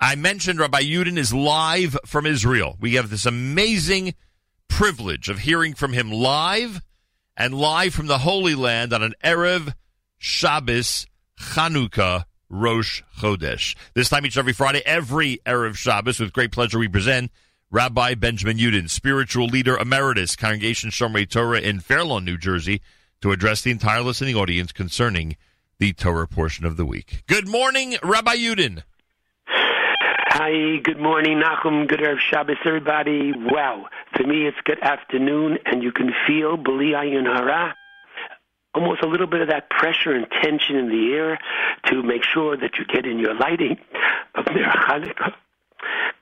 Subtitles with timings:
[0.00, 2.76] I mentioned Rabbi Yudin is live from Israel.
[2.78, 4.14] We have this amazing
[4.68, 6.82] privilege of hearing from him live
[7.36, 9.74] and live from the Holy Land on an Erev
[10.16, 11.06] Shabbos
[11.36, 13.74] Chanukah Rosh Chodesh.
[13.94, 17.32] This time each every Friday, every Erev Shabbos, with great pleasure we present
[17.72, 22.82] Rabbi Benjamin Yudin, spiritual leader emeritus, Congregation Shomrei Torah in Fairlawn, New Jersey,
[23.20, 25.36] to address the entire listening audience concerning
[25.80, 27.24] the Torah portion of the week.
[27.26, 28.84] Good morning, Rabbi Yudin.
[30.40, 31.88] Hi, good morning, Nachum.
[31.88, 33.32] Good Erev Shabbos, everybody.
[33.32, 37.74] Wow, for me it's good afternoon, and you can feel Ayin Hara
[38.72, 41.40] almost a little bit of that pressure and tension in the air
[41.86, 43.78] to make sure that you get in your lighting
[44.36, 45.34] of Hanukkah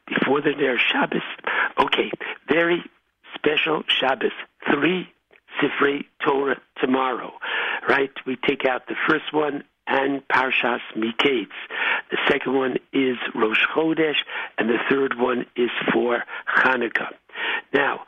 [0.07, 1.21] before the Ner Shabbos.
[1.79, 2.11] Okay,
[2.49, 2.83] very
[3.35, 4.33] special Shabbos.
[4.73, 5.11] Three
[5.61, 7.35] Sifrei Torah tomorrow,
[7.87, 8.13] right?
[8.25, 11.49] We take out the first one and Parshas Miketz.
[12.11, 14.19] The second one is Rosh Chodesh,
[14.59, 16.23] and the third one is for
[16.59, 17.13] Hanukkah.
[17.73, 18.05] Now,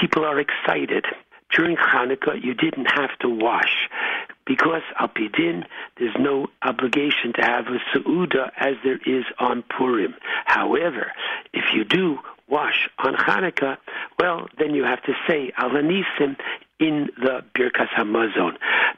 [0.00, 1.06] people are excited.
[1.50, 3.88] During Hanukkah, you didn't have to wash
[4.46, 5.64] because al pidin,
[5.98, 10.14] there's no obligation to have a seuda as there is on Purim.
[10.44, 11.12] However,
[11.52, 13.78] if you do wash on Hanukkah,
[14.18, 16.36] well, then you have to say Alanisim
[16.80, 18.56] in the Birkas Hamazon.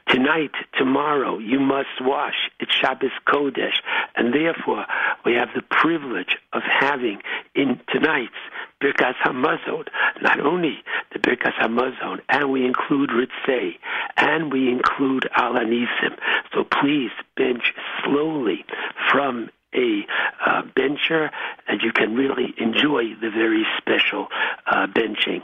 [0.09, 2.49] Tonight, tomorrow, you must wash.
[2.59, 3.79] It's Shabbos Kodesh,
[4.15, 4.85] and therefore
[5.25, 7.21] we have the privilege of having
[7.55, 8.33] in tonight's
[8.81, 9.87] Birkas Hamazon
[10.21, 10.77] not only
[11.13, 13.77] the Birkas Hamazon, and we include Ritzei,
[14.15, 16.17] and we include Alanisim.
[16.53, 18.65] So please bench slowly
[19.11, 20.05] from a
[20.45, 21.29] uh, bencher,
[21.67, 24.27] and you can really enjoy the very special
[24.65, 25.41] uh, benching.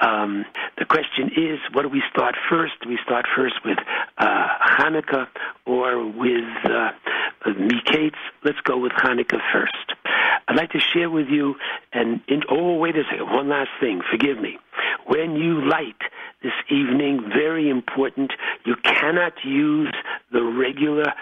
[0.00, 0.44] Um,
[0.78, 2.02] the question is, what do we
[2.32, 2.86] start first?
[2.88, 3.78] We start first with
[4.18, 5.26] uh, Hanukkah
[5.66, 6.90] or with uh,
[7.46, 8.14] Miketz?
[8.44, 9.74] Let's go with Hanukkah first.
[10.48, 11.54] I'd like to share with you,
[11.92, 14.58] and in, oh, wait a second, one last thing, forgive me.
[15.06, 16.00] When you light
[16.42, 18.32] this evening, very important,
[18.64, 19.94] you cannot use
[20.32, 21.12] the regular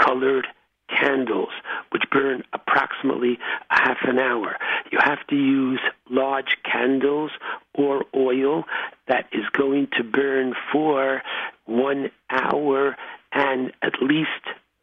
[0.00, 0.46] colored
[0.88, 1.50] candles,
[1.90, 3.38] which burn approximately
[3.70, 4.56] a half an hour.
[4.90, 7.30] You have to use large candles
[7.74, 8.64] or oil
[9.08, 11.22] that is going to burn for
[11.66, 12.96] one hour
[13.32, 14.28] and at least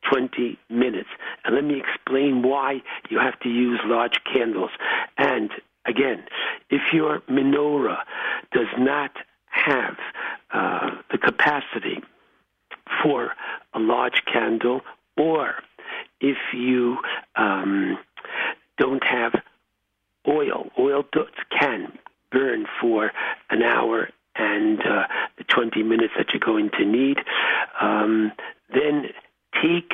[0.10, 1.10] 20 minutes.
[1.44, 4.72] And let me explain why you have to use large candles.
[5.18, 5.52] And
[5.86, 6.26] again,
[6.70, 8.00] if your menorah
[8.52, 9.12] does not
[9.50, 9.96] have
[10.54, 12.02] uh, the capacity
[13.02, 13.32] for
[13.74, 14.82] a large candle
[15.18, 15.56] or
[16.20, 16.98] if you
[17.36, 17.98] um,
[18.78, 19.34] don't have
[20.28, 20.70] oil.
[20.78, 21.04] Oil
[21.60, 21.98] can
[22.36, 23.12] burn for
[23.50, 25.04] an hour and uh,
[25.38, 27.18] the 20 minutes that you're going to need.
[27.82, 28.34] Um,
[28.74, 29.06] then
[29.64, 29.94] take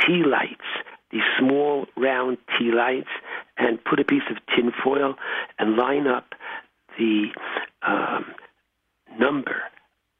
[0.00, 0.64] tea lights,
[1.10, 3.10] these small round tea lights,
[3.58, 5.14] and put a piece of tin foil
[5.58, 6.32] and line up
[6.98, 7.26] the
[7.86, 8.24] um,
[9.18, 9.62] number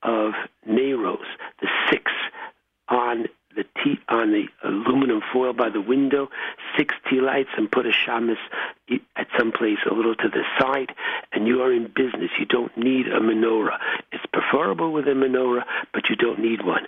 [0.03, 0.33] of
[0.69, 1.25] Neros,
[1.61, 2.05] the six
[2.89, 6.29] on the tea on the aluminum foil by the window,
[6.77, 8.37] six tea lights, and put a shamus
[9.17, 10.93] at some place a little to the side,
[11.33, 12.31] and you are in business.
[12.39, 13.79] You don't need a menorah.
[14.13, 16.87] It's preferable with a menorah, but you don't need one.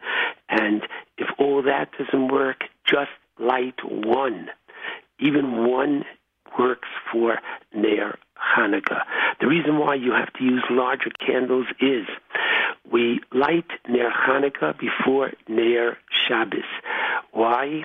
[0.48, 0.82] And
[1.19, 4.48] if all that doesn't work, just light one.
[5.19, 6.04] Even one
[6.58, 7.38] works for
[7.75, 8.19] Ner
[8.56, 9.02] Hanukkah.
[9.41, 12.06] The reason why you have to use larger candles is
[12.91, 15.96] we light Ner Hanukkah before Ner
[16.26, 16.64] Shabbos.
[17.32, 17.84] Why?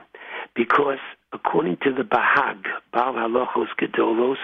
[0.56, 1.00] Because
[1.34, 4.38] according to the Bahag, Baal Halachos Gedolos,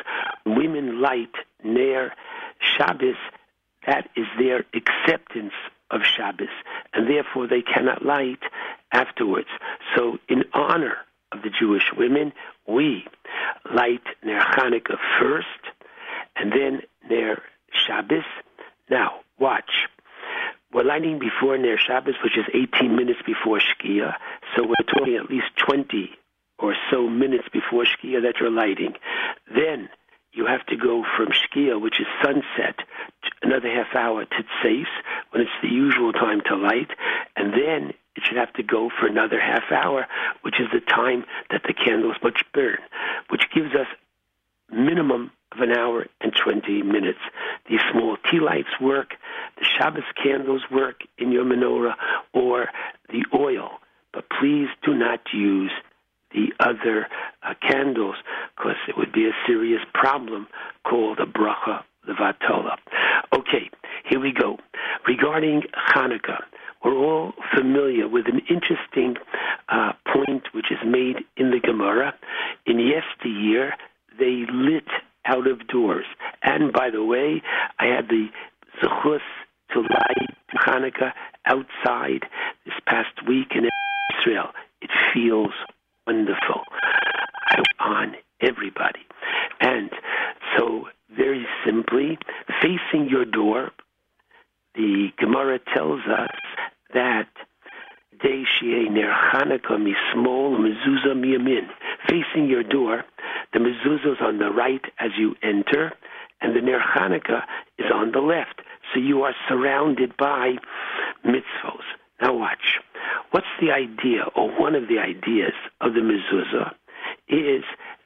[0.45, 2.13] women light Ner
[2.59, 3.17] Shabbos.
[3.85, 5.53] That is their acceptance
[5.91, 6.49] of Shabbos,
[6.93, 8.43] and therefore they cannot light
[8.91, 9.49] afterwards.
[9.95, 10.97] So, in honor
[11.31, 12.31] of the Jewish women,
[12.67, 13.05] we
[13.73, 15.61] light Ner Hanukkah first,
[16.35, 17.41] and then Ner
[17.73, 18.23] Shabbos.
[18.89, 19.71] Now, watch.
[20.73, 24.13] We're lighting before Ner Shabbos, which is 18 minutes before Shkia.
[24.55, 26.11] So we're talking at least 20
[26.59, 28.93] or so minutes before Shkia that you're lighting.
[29.53, 29.89] Then
[30.33, 32.75] you have to go from Shkia, which is sunset,
[33.41, 34.91] another half hour to Tseis,
[35.31, 36.91] when it's the usual time to light.
[37.37, 40.07] And then it should have to go for another half hour,
[40.41, 42.77] which is the time that the candles must burn,
[43.29, 43.87] which gives us
[44.71, 47.19] minimum of an hour and 20 minutes.
[47.69, 49.15] These small tea lights work,
[49.57, 51.95] the Shabbos candles work in your menorah,
[52.33, 52.69] or
[53.09, 53.79] the oil.
[54.13, 55.71] But please do not use
[56.31, 57.07] the other
[57.43, 58.15] uh, candles
[58.55, 60.47] because it would be a serious problem
[60.87, 62.77] called a bracha levatola.
[63.33, 63.69] Okay,
[64.09, 64.57] here we go.
[65.07, 65.63] Regarding
[65.93, 66.43] Hanukkah,
[66.85, 69.15] we're all familiar with an interesting
[69.69, 72.13] uh, point which is made in the Gemara.
[72.67, 73.73] In yesteryear,
[74.19, 74.87] they lit
[75.25, 76.05] out of doors.
[76.43, 77.41] And by the way,
[77.79, 78.27] I had the
[78.79, 79.19] zechus
[79.73, 81.13] to light Hanukkah
[81.47, 82.25] outside
[82.65, 83.67] this past week in
[84.19, 84.51] Israel.
[84.81, 85.53] It feels
[86.05, 86.61] wonderful
[87.79, 89.01] on everybody.
[89.59, 89.89] And
[90.55, 92.19] so, very simply,
[92.61, 93.71] facing your door,
[94.75, 96.29] the Gemara tells us
[99.35, 101.67] Chanukah mismol mezuzah miyamin.
[102.07, 103.03] Facing your door,
[103.51, 105.91] the mezuzah is on the right as you enter,
[106.39, 107.43] and the ner Chanukah
[107.77, 108.61] is on the left.
[108.93, 110.53] So you are surrounded by
[111.25, 111.83] mitzvos.
[112.21, 112.79] Now watch.
[113.31, 116.73] What's the idea, or one of the ideas of the mezuzah,
[117.27, 117.63] is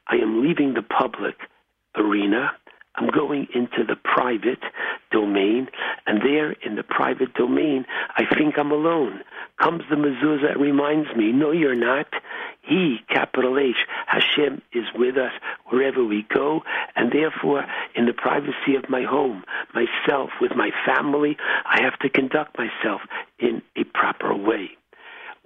[0.08, 1.36] I am leaving the public
[1.96, 2.54] arena
[3.00, 4.60] I'm going into the private
[5.12, 5.70] domain,
[6.06, 7.86] and there in the private domain,
[8.18, 9.22] I think I'm alone.
[9.62, 12.08] Comes the mezuzah, reminds me, no, you're not.
[12.62, 15.32] He, capital H, Hashem is with us
[15.68, 16.64] wherever we go,
[16.96, 17.66] and therefore,
[17.96, 19.44] in the privacy of my home,
[19.74, 23.02] myself, with my family, I have to conduct myself
[23.40, 24.72] in a proper way.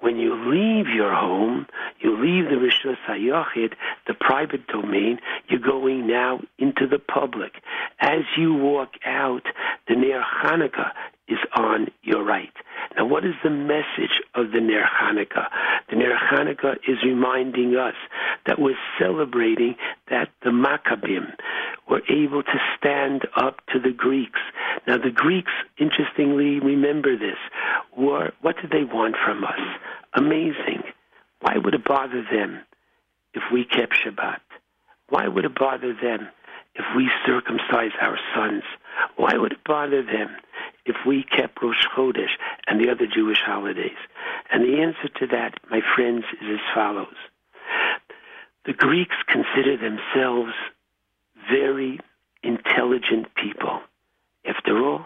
[0.04, 1.66] When you leave your home,
[2.02, 3.72] you leave the Rishus HaYachid,
[4.06, 7.54] the private domain, you're going now into the public.
[8.02, 9.44] As you walk out,
[9.88, 10.92] the Ner Hanukkah
[11.28, 12.54] is on your right.
[12.98, 15.48] Now, what is the message of the Ner Hanukkah?
[15.90, 17.96] The Ner Hanukkah is reminding us
[18.46, 19.76] that we're celebrating
[20.10, 21.34] that the Maccabim
[21.90, 24.40] were able to stand up to the Greeks.
[24.88, 27.38] Now, the Greeks, interestingly, remember this.
[27.98, 29.60] Were, what did they want from us?
[30.16, 30.84] Amazing.
[31.40, 32.62] Why would it bother them
[33.34, 34.40] if we kept Shabbat?
[35.10, 36.30] Why would it bother them
[36.76, 38.64] if we circumcise our sons?
[39.16, 40.30] Why would it bother them
[40.86, 42.36] if we kept Rosh Chodesh
[42.68, 43.98] and the other Jewish holidays?
[44.52, 47.16] And the answer to that, my friends, is as follows.
[48.66, 50.54] The Greeks consider themselves
[51.50, 52.00] very
[52.44, 53.82] intelligent people.
[54.46, 55.06] After all,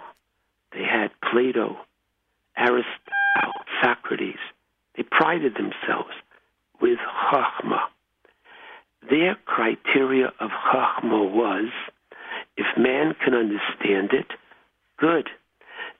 [0.74, 1.78] they had Plato,
[2.56, 4.40] Aristotle, Socrates.
[4.96, 6.14] They prided themselves
[6.82, 7.00] with
[7.32, 7.82] Chachma.
[9.10, 11.70] Their criteria of Chachma was
[12.58, 14.32] if man can understand it,
[14.98, 15.30] good.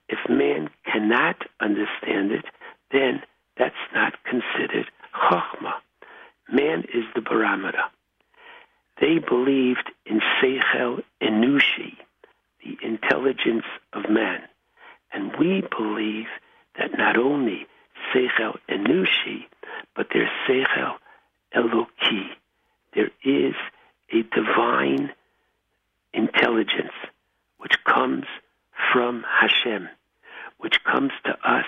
[0.08, 2.44] If man cannot understand it,
[2.90, 3.22] then
[3.56, 5.74] that's not considered Chachma.
[6.50, 7.82] Man is the barometer.
[9.00, 11.96] They believed in Seichel Enushi,
[12.64, 14.42] the intelligence of man.
[15.12, 16.26] And we believe
[16.78, 17.66] that not only
[18.12, 19.44] Seichel Enushi,
[19.94, 20.96] but there's Seichel
[21.54, 22.28] Eloki.
[22.94, 23.54] There is
[24.12, 25.12] a divine
[26.12, 26.92] intelligence
[27.58, 28.24] which comes
[28.92, 29.88] from Hashem,
[30.58, 31.66] which comes to us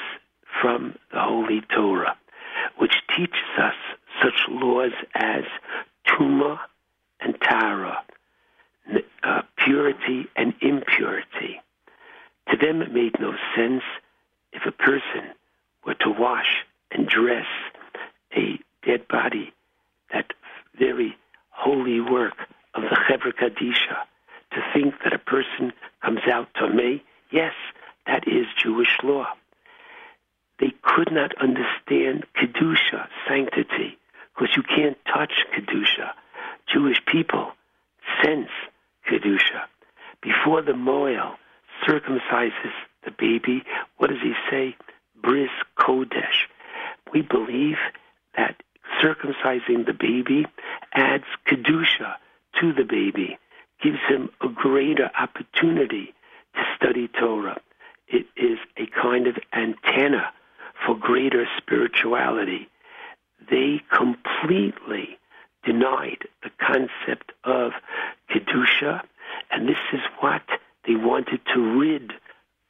[0.60, 2.16] from the Holy Torah,
[2.78, 3.74] which teaches us
[4.22, 5.44] such laws as
[6.06, 6.58] Tuma
[7.20, 8.02] and Tahara,
[9.22, 11.60] uh, purity and impurity.
[12.50, 13.82] To them, it made no sense
[14.52, 15.30] if a person
[15.86, 17.46] were to wash and dress
[18.36, 19.52] a dead body,
[20.12, 20.32] that
[20.78, 21.16] very
[21.50, 22.34] holy work
[22.74, 23.98] of the Chevra Kadisha,
[24.52, 25.72] to think that a person
[26.02, 27.52] comes out tamei, yes,
[28.06, 29.26] that is Jewish law.
[30.58, 33.98] They could not understand Kedusha, sanctity,
[34.34, 36.10] because you can't touch Kedusha.
[36.72, 37.52] Jewish people
[38.22, 38.50] sense
[39.08, 39.62] Kedusha.
[40.50, 41.36] Before the Mohel
[41.86, 42.72] circumcises
[43.04, 43.62] the baby,
[43.98, 44.74] what does he say?
[45.22, 46.48] Bris Kodesh.
[47.14, 47.76] We believe
[48.36, 48.60] that
[49.00, 50.46] circumcising the baby
[50.92, 52.16] adds Kedusha
[52.60, 53.38] to the baby,
[53.80, 56.12] gives him a greater opportunity
[56.56, 57.60] to study Torah.
[58.08, 60.32] It is a kind of antenna
[60.84, 62.68] for greater spirituality.
[63.48, 65.16] They completely
[65.64, 67.70] denied the concept of
[68.28, 69.02] Kedusha,
[69.50, 70.42] and this is what
[70.86, 72.12] they wanted to rid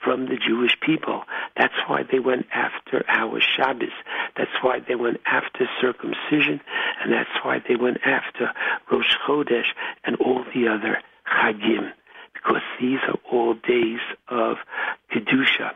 [0.03, 1.23] from the Jewish people.
[1.57, 3.93] That's why they went after our Shabbos.
[4.37, 6.61] That's why they went after circumcision,
[7.03, 8.53] and that's why they went after
[8.91, 9.73] Rosh Chodesh
[10.05, 11.93] and all the other Chagim,
[12.33, 14.57] because these are all days of
[15.13, 15.73] Kedusha.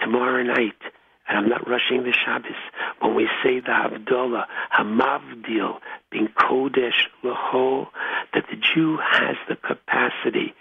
[0.00, 0.80] Tomorrow night,
[1.28, 2.52] and I'm not rushing the Shabbos,
[3.00, 5.78] when we say the Havdalah, Hamavdil,
[6.10, 10.54] bein Kodesh that the Jew has the capacity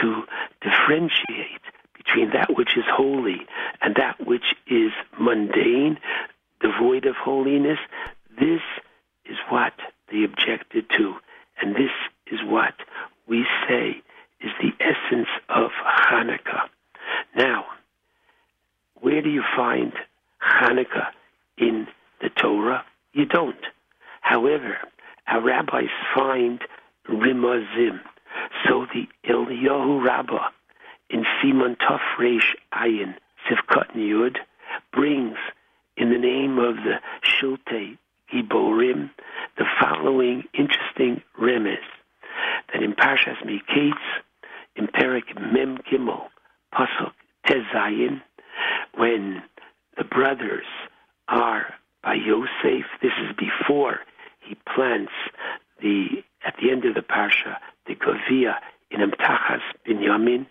[0.00, 0.22] to
[0.62, 1.60] differentiate
[1.96, 3.46] between that which is holy
[3.82, 5.98] and that which is mundane,
[6.60, 7.78] devoid of holiness,
[8.38, 8.60] this
[9.26, 9.72] is what
[10.10, 11.14] they objected to.
[11.60, 11.92] And this
[12.26, 12.74] is what
[13.26, 14.02] we say
[14.40, 16.68] is the essence of Hanukkah.
[17.36, 17.66] Now,
[19.00, 19.92] where do you find
[20.44, 21.08] Hanukkah
[21.58, 21.86] in
[22.20, 22.84] the Torah?
[23.12, 23.64] You don't.
[24.20, 24.78] However,
[25.26, 26.60] our rabbis find
[27.08, 28.00] rimazim.
[28.66, 30.48] So the Eliyahu Rabbah
[31.10, 31.76] in Siman
[32.18, 33.14] Reish Ayin
[33.48, 34.36] Sivkot Yud
[34.92, 35.36] brings
[35.96, 37.96] in the name of the Shiltei
[38.32, 39.10] Giborim
[39.56, 41.78] the following interesting remez
[42.72, 43.94] that in Parshas Miketz,
[44.76, 46.26] in Perek Mem Gimel,
[46.74, 47.12] Pasuk
[47.46, 48.20] Tes Zayin,
[48.96, 49.42] when
[49.96, 50.66] the brothers
[51.28, 54.00] are by Yosef, this is before
[54.40, 55.12] he plants
[55.80, 58.56] the at the end of the parsha the Govia
[58.90, 60.46] in Amtachas Binyamin.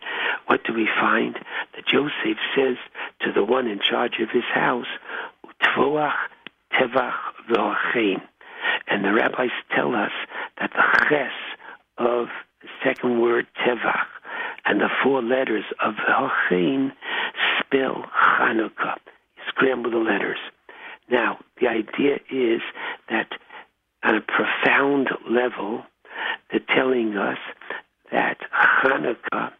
[0.47, 1.35] What do we find?
[1.75, 2.77] That Joseph says
[3.21, 4.87] to the one in charge of his house,
[5.45, 6.13] Utvoach
[6.73, 7.13] Tevach
[7.49, 8.21] V'hachein.
[8.87, 10.11] And the rabbis tell us
[10.59, 11.31] that the ches
[11.97, 12.27] of
[12.61, 14.07] the second word Tevach
[14.65, 16.91] and the four letters of V'hachein
[17.59, 18.05] spell
[18.37, 18.97] Chanukah.
[19.55, 20.39] Scramble the letters.
[21.09, 22.61] Now, the idea is
[23.09, 23.33] that
[24.03, 25.83] on a profound level,
[26.49, 27.37] they're telling us
[28.11, 29.51] that Hanukkah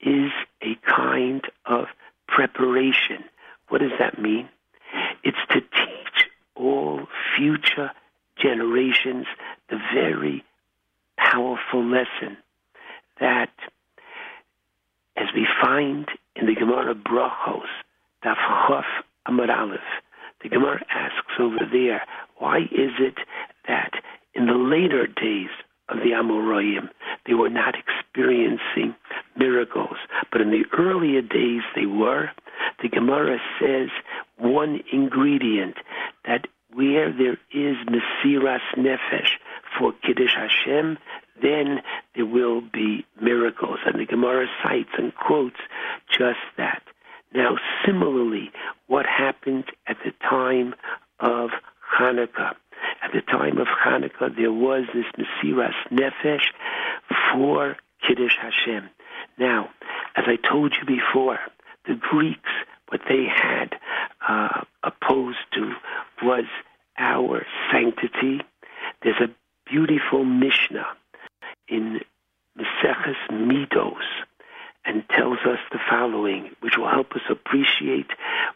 [0.00, 0.30] is
[0.62, 1.86] a kind of
[2.26, 3.24] preparation.
[3.68, 4.48] What does that mean?
[5.24, 7.90] It's to teach all future
[8.36, 9.26] generations
[9.68, 10.44] the very
[11.16, 12.36] powerful lesson
[13.20, 13.50] that,
[15.16, 17.66] as we find in the Gemara Brachos,
[18.24, 18.84] Daf Chof
[19.28, 19.80] Aleph,
[20.42, 22.02] the Gemara asks over there,
[22.38, 23.16] why is it
[23.66, 23.92] that
[24.34, 25.50] in the later days
[25.88, 26.88] of the Amoraim,
[27.26, 28.94] they were not experiencing
[29.36, 29.96] miracles,
[30.30, 32.30] but in the earlier days they were?
[32.82, 33.88] The Gemara says
[34.36, 35.76] one ingredient
[36.24, 39.30] that where there is Mesiras Nefesh
[39.78, 40.98] for Kiddush Hashem,
[41.42, 41.80] then
[42.14, 43.78] there will be miracles.
[43.86, 45.56] And the Gemara cites and quotes
[46.10, 46.82] just that.
[47.34, 48.50] Now, similarly,
[48.86, 50.74] what happened at the time
[51.20, 51.50] of
[51.98, 52.54] Hanukkah?
[53.02, 56.46] At the time of Hanukkah, there was this Mesiras Nefesh
[57.32, 58.88] for Kiddush Hashem.
[59.38, 59.70] Now,
[60.16, 61.38] as I told you before,
[61.86, 62.50] the Greeks,
[62.88, 63.74] what they had
[64.26, 65.72] uh, opposed to
[66.22, 66.44] was
[66.98, 68.40] our sanctity.
[69.02, 69.30] There's a
[69.70, 70.86] beautiful Mishnah
[71.68, 72.00] in
[72.56, 74.02] Meseches Midos
[74.84, 78.10] and tells us the following, which will help us appreciate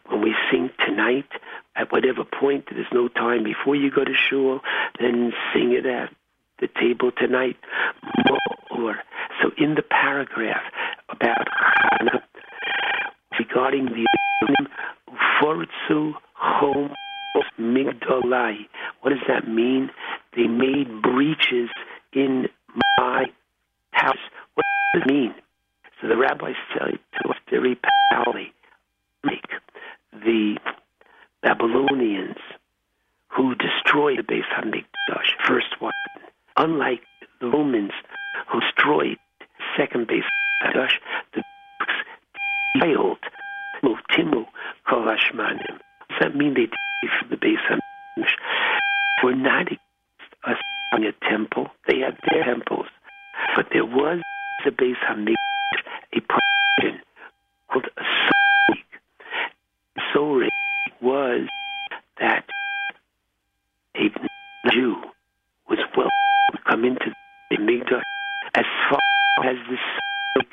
[0.07, 1.29] when we sing tonight
[1.75, 2.65] at whatever point.
[2.71, 4.61] There's no time before you go to shul,
[4.99, 6.09] then sing it at
[6.59, 7.57] the table tonight.
[8.71, 8.95] Or
[9.41, 10.63] so in the paragraph
[11.09, 12.23] about Hannah,
[13.39, 14.05] regarding the
[15.41, 16.93] Fortsu Chomos
[17.59, 18.67] Migdolai.
[19.01, 19.89] What does that mean?
[20.35, 21.69] They made breaches
[22.13, 22.47] in
[22.97, 23.25] my
[23.91, 24.17] house.
[24.55, 25.35] What does it mean?
[26.01, 27.77] So the rabbis tell you to us very
[28.11, 28.53] powerfully,
[29.23, 29.49] like
[30.11, 30.57] the
[31.41, 32.37] Babylonians
[33.93, 35.93] who destroyed the Beis Hamikdash, first one,
[36.57, 37.01] unlike
[37.39, 37.91] the Romans
[38.51, 39.17] who destroyed
[39.77, 40.23] second Beis
[40.63, 40.93] Hamikdash,
[41.33, 41.43] the
[42.79, 43.19] failed
[44.11, 44.45] Timu
[44.87, 45.79] Kolashmanim.
[46.09, 46.67] Does that mean they
[47.19, 48.31] for the Beis Hamikdash?
[49.23, 49.71] We're not
[50.45, 50.57] us
[50.91, 51.67] on a temple.
[51.87, 52.87] They had their temples,
[53.55, 54.21] but there was
[54.65, 55.35] a Beis Hamikdash
[56.15, 57.01] a person
[57.71, 58.83] called a Soreg.
[60.13, 60.49] Soreg
[61.01, 61.47] was
[62.19, 62.45] that
[63.95, 64.09] a
[64.71, 64.95] Jew
[65.69, 66.11] was welcome
[66.51, 67.13] to come into
[67.49, 68.01] the Mikdash
[68.55, 68.99] as far
[69.43, 70.47] as the Soreg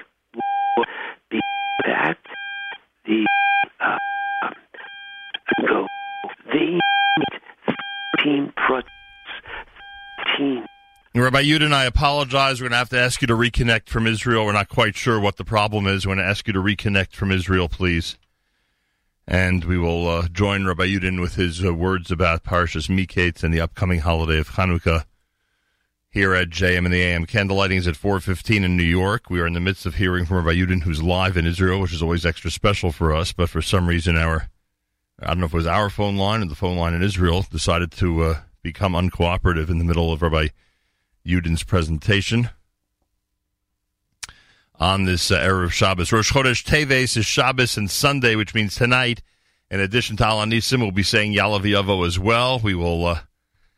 [0.77, 0.87] would
[1.31, 1.41] be
[1.85, 2.19] that
[3.07, 3.27] the
[3.81, 3.99] uh,
[5.67, 5.87] go.
[6.53, 7.41] They made
[8.19, 8.91] 13 protests,
[11.13, 12.61] 13 Rabbi Yudin, I apologize.
[12.61, 14.47] We're going to have to ask you to reconnect from Israel.
[14.47, 16.07] We're not quite sure what the problem is.
[16.07, 18.17] We're going to ask you to reconnect from Israel, please.
[19.27, 23.53] And we will uh, join Rabbi Yudin with his uh, words about Parshas Miketz and
[23.53, 25.05] the upcoming holiday of Chanukah
[26.11, 27.27] here at JM in the AM.
[27.27, 29.29] Candlelighting is at 4.15 in New York.
[29.29, 31.93] We are in the midst of hearing from Rabbi Yudin, who's live in Israel, which
[31.93, 33.33] is always extra special for us.
[33.33, 34.49] But for some reason, our,
[35.21, 37.45] I don't know if it was our phone line or the phone line in Israel,
[37.51, 40.51] decided to uh, become uncooperative in the middle of Rabbi
[41.25, 42.51] Yudin's presentation
[44.81, 46.11] on this uh, of Shabbos.
[46.11, 49.23] Rosh Chodesh Teves is Shabbos and Sunday, which means tonight,
[49.71, 52.59] in addition to Al Anisim, we'll be saying Yalav as well.
[52.59, 53.21] We will uh,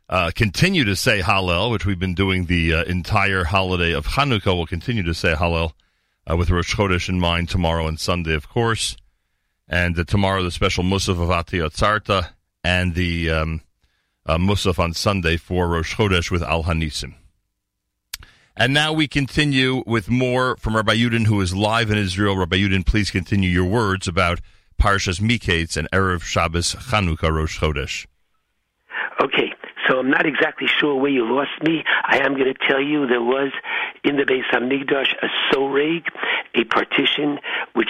[0.08, 4.56] uh, continue to say Hallel, which we've been doing the uh, entire holiday of Hanukkah.
[4.56, 5.72] We'll continue to say Hallel
[6.30, 8.96] uh, with Rosh Chodesh in mind tomorrow and Sunday, of course.
[9.68, 12.30] And uh, tomorrow, the special Musaf of Atiyat
[12.62, 13.62] and the um,
[14.28, 17.14] Musaf on Sunday for Rosh Chodesh with Al Hanisim.
[18.54, 22.36] And now we continue with more from Rabbi Yudin, who is live in Israel.
[22.36, 24.40] Rabbi Yudin, please continue your words about
[24.78, 28.06] Parshas Miketz and Erev Shabbos Chanukah Rosh Chodesh.
[29.22, 29.54] Okay,
[29.88, 31.82] so I'm not exactly sure where you lost me.
[32.04, 33.52] I am going to tell you there was
[34.04, 36.04] in the Beis Hamikdash a soreg,
[36.54, 37.38] a partition
[37.72, 37.88] which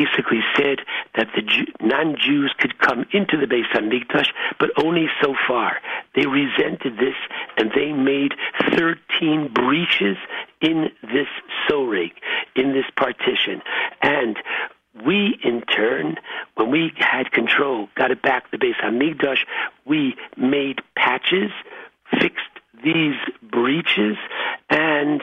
[0.00, 0.78] basically said
[1.14, 1.42] that the
[1.80, 4.28] non-Jews could come into the Beis Hamikdash,
[4.58, 5.78] but only so far.
[6.14, 7.16] They resented this,
[7.56, 8.32] and they made
[8.76, 10.16] 13 breaches
[10.60, 11.28] in this
[11.68, 12.12] soreg,
[12.54, 13.62] in this partition,
[14.02, 14.36] and
[15.06, 16.16] we, in turn,
[16.56, 19.44] when we had control, got it back the Beis Hamikdash,
[19.86, 21.50] we made patches,
[22.18, 22.40] fixed
[22.82, 24.16] these breaches,
[24.68, 25.22] and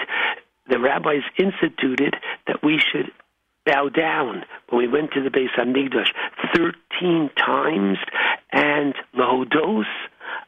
[0.70, 2.16] the rabbis instituted
[2.48, 3.12] that we should
[3.68, 4.44] bow down.
[4.70, 6.12] When we went to the base Beis Hamikdash
[6.56, 7.98] 13 times,
[8.52, 9.86] and Lahodos,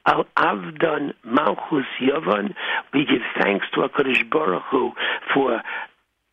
[0.06, 2.56] Al Avdan Malchus Yavan,
[2.94, 4.92] we give thanks to HaKadosh Baruch Hu
[5.34, 5.62] for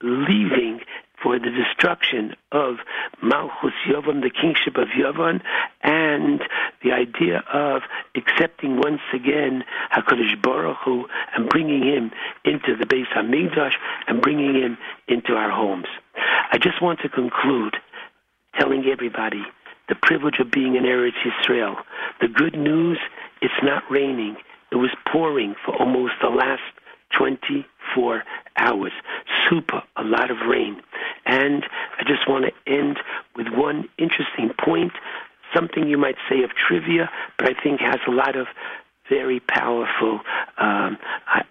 [0.02, 0.80] leaving
[1.22, 2.76] for the destruction of
[3.22, 5.40] Malchus Yovan, the kingship of Yovan,
[5.82, 6.40] and
[6.82, 7.82] the idea of
[8.14, 12.10] accepting once again Hakadosh Baruch Hu and bringing him
[12.44, 13.74] into the Beis Hamikdash
[14.08, 15.86] and bringing him into our homes.
[16.16, 17.76] I just want to conclude
[18.58, 19.42] telling everybody
[19.88, 21.76] the privilege of being in Eretz Yisrael.
[22.20, 22.98] The good news:
[23.40, 24.36] it's not raining.
[24.72, 26.62] It was pouring for almost the last
[27.16, 28.22] 24
[28.56, 28.92] hours.
[29.48, 30.80] Super, a lot of rain.
[31.24, 31.64] And
[31.98, 32.98] I just want to end
[33.36, 34.92] with one interesting point,
[35.54, 38.46] something you might say of trivia, but I think has a lot of
[39.08, 40.20] very powerful
[40.58, 40.98] um,
[41.32, 41.42] uh,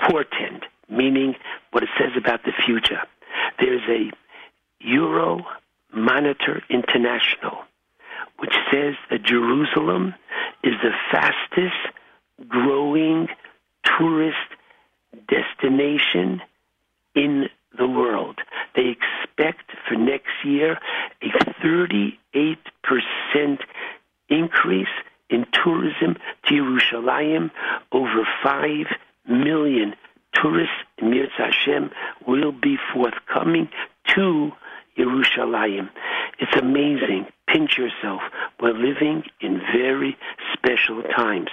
[0.00, 1.34] portend, meaning
[1.72, 3.02] what it says about the future.
[3.58, 4.10] There's a
[4.80, 5.44] Euro
[5.92, 7.64] Monitor International,
[8.38, 10.14] which says that Jerusalem
[10.62, 11.74] is the fastest
[12.48, 13.28] growing
[13.98, 14.36] tourist
[15.28, 16.42] destination
[17.14, 18.38] in the world.
[18.74, 20.78] They expect for next year
[21.22, 21.28] a
[21.64, 22.16] 38%
[24.28, 24.88] increase
[25.30, 26.16] in tourism
[26.46, 27.50] to Yerushalayim.
[27.92, 28.86] Over 5
[29.28, 29.94] million
[30.34, 31.90] tourists im Yirtzeh Hashem
[32.26, 33.68] will be forthcoming
[34.14, 34.52] to
[34.98, 35.90] Yerushalayim.
[36.38, 37.26] It's amazing.
[37.48, 38.22] Pinch yourself.
[38.60, 40.16] We're living in very
[40.52, 41.48] special times.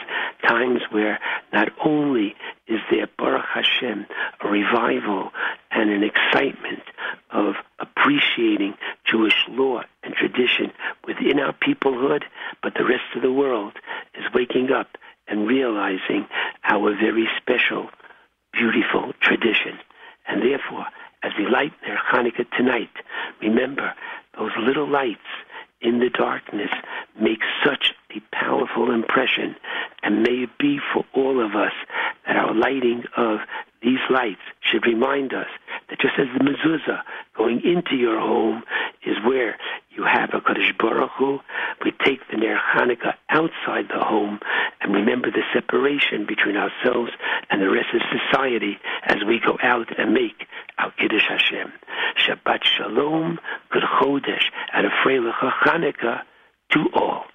[0.47, 1.19] Times where
[1.51, 2.35] not only
[2.67, 4.05] is there, Baruch Hashem,
[4.41, 5.31] a revival
[5.71, 6.83] and an excitement
[7.31, 10.71] of appreciating Jewish law and tradition
[11.05, 12.23] within our peoplehood,
[12.61, 13.73] but the rest of the world
[14.15, 16.27] is waking up and realizing
[16.63, 17.89] our very special,
[18.53, 19.79] beautiful tradition.
[20.27, 20.85] And therefore,
[21.23, 22.91] as we light Ner Hanukkah tonight,
[23.41, 23.93] remember
[24.37, 25.19] those little lights
[25.81, 26.69] in the darkness
[27.19, 29.55] make such a powerful impression.
[30.01, 31.73] And may it be for all of us
[32.25, 33.39] that our lighting of
[33.81, 35.47] these lights should remind us
[35.89, 37.01] that just as the mezuzah
[37.35, 38.63] going into your home
[39.05, 39.57] is where
[39.95, 41.39] you have a Kaddish Baruch Hu,
[41.83, 44.39] we take the Ner Hanukkah outside the home
[44.81, 47.11] and remember the separation between ourselves
[47.49, 51.71] and the rest of society as we go out and make our Kiddush Hashem.
[52.17, 56.21] Shabbat Shalom, Good Chodesh, and a Freilich Hanukkah
[56.71, 57.25] to all.